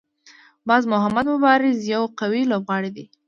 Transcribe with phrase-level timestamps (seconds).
[0.67, 3.05] باز محمد مبارز یو قوي لوبغاړی دی.